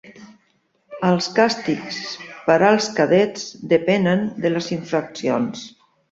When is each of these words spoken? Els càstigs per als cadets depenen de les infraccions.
Els 1.09 1.25
càstigs 1.39 1.99
per 2.47 2.55
als 2.69 2.87
cadets 2.99 3.43
depenen 3.73 4.23
de 4.47 4.51
les 4.55 4.71
infraccions. 4.77 5.63